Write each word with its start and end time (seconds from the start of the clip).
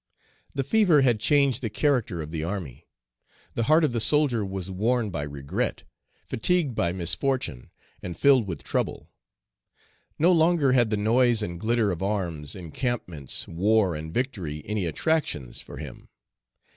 The 0.55 0.63
fever 0.63 1.01
had 1.03 1.19
changed 1.19 1.61
the 1.61 1.69
character 1.69 2.23
of 2.23 2.31
the 2.31 2.43
army. 2.43 2.87
The 3.53 3.65
heart 3.69 3.83
of 3.83 3.91
the 3.91 3.99
soldier 3.99 4.43
was 4.43 4.71
worn 4.71 5.11
by 5.11 5.21
regret, 5.21 5.83
fatigued 6.25 6.73
by 6.73 6.91
misfortune, 6.91 7.69
and 8.01 8.17
filled 8.17 8.47
with 8.47 8.63
trouble; 8.63 9.11
no 10.17 10.31
longer 10.31 10.71
had 10.71 10.89
the 10.89 10.97
noise 10.97 11.43
and 11.43 11.59
glitter 11.59 11.91
of 11.91 12.01
arms, 12.01 12.55
encampments, 12.55 13.47
war, 13.47 13.93
and 13.93 14.11
victory 14.11 14.63
any 14.65 14.87
attractions 14.87 15.61
for 15.61 15.77
him. 15.77 16.09